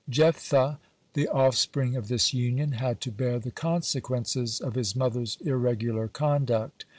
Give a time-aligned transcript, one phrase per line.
[0.07, 0.79] (106) Jephthah,
[1.13, 6.85] the offspring of this union, had to bear the consequences of his mother's irregular conduct.